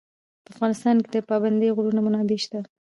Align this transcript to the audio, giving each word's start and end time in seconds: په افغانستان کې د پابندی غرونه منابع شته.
په 0.43 0.49
افغانستان 0.55 0.95
کې 1.03 1.09
د 1.13 1.17
پابندی 1.29 1.69
غرونه 1.75 1.99
منابع 2.05 2.37
شته. 2.43 2.59